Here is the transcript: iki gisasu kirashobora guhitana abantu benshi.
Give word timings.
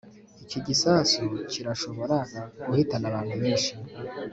iki 0.43 0.59
gisasu 0.67 1.21
kirashobora 1.51 2.15
guhitana 2.65 3.05
abantu 3.11 3.35
benshi. 3.43 3.73